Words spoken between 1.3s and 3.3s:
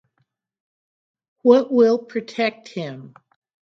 What will protect him?